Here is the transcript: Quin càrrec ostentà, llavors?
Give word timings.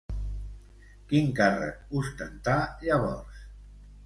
Quin 1.11 1.29
càrrec 1.41 1.93
ostentà, 2.01 2.57
llavors? 2.89 3.47